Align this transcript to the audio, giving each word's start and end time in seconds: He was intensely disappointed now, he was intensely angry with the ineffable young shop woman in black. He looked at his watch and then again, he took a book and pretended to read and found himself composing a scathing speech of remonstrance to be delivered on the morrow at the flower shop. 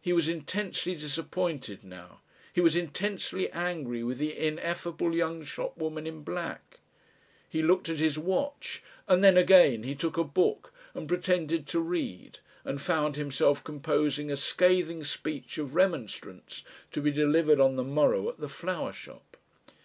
He 0.00 0.12
was 0.12 0.26
intensely 0.28 0.96
disappointed 0.96 1.84
now, 1.84 2.18
he 2.52 2.60
was 2.60 2.74
intensely 2.74 3.48
angry 3.52 4.02
with 4.02 4.18
the 4.18 4.36
ineffable 4.36 5.14
young 5.14 5.44
shop 5.44 5.78
woman 5.78 6.08
in 6.08 6.24
black. 6.24 6.80
He 7.48 7.62
looked 7.62 7.88
at 7.88 7.98
his 7.98 8.18
watch 8.18 8.82
and 9.06 9.22
then 9.22 9.36
again, 9.36 9.84
he 9.84 9.94
took 9.94 10.16
a 10.16 10.24
book 10.24 10.74
and 10.92 11.06
pretended 11.06 11.68
to 11.68 11.78
read 11.78 12.40
and 12.64 12.82
found 12.82 13.14
himself 13.14 13.62
composing 13.62 14.28
a 14.28 14.36
scathing 14.36 15.04
speech 15.04 15.56
of 15.56 15.76
remonstrance 15.76 16.64
to 16.90 17.00
be 17.00 17.12
delivered 17.12 17.60
on 17.60 17.76
the 17.76 17.84
morrow 17.84 18.28
at 18.30 18.38
the 18.40 18.48
flower 18.48 18.92
shop. 18.92 19.36